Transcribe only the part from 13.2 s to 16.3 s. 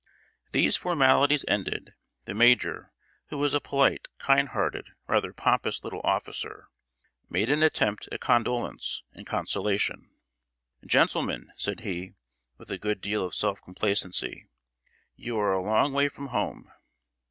of self complacency, "you are a long way from